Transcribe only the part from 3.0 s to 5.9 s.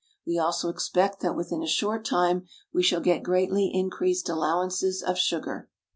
get greatly increased allowances of sugar.